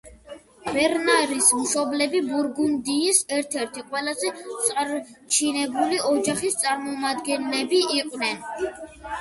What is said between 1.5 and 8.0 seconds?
მშობლები ბურგუნდიის ერთ-ერთი ყველაზე წარჩინებული ოჯახის წარმომადგენლები